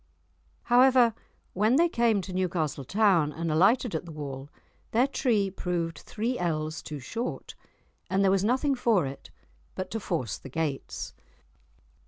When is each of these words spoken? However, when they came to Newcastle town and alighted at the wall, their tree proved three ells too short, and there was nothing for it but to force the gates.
However, 0.63 1.13
when 1.53 1.75
they 1.75 1.87
came 1.87 2.21
to 2.21 2.33
Newcastle 2.33 2.83
town 2.83 3.31
and 3.31 3.51
alighted 3.51 3.93
at 3.93 4.03
the 4.03 4.11
wall, 4.11 4.49
their 4.93 5.05
tree 5.05 5.51
proved 5.51 5.99
three 5.99 6.39
ells 6.39 6.81
too 6.81 6.97
short, 6.99 7.53
and 8.09 8.23
there 8.23 8.31
was 8.31 8.43
nothing 8.43 8.73
for 8.73 9.05
it 9.05 9.29
but 9.75 9.91
to 9.91 9.99
force 9.99 10.39
the 10.39 10.49
gates. 10.49 11.13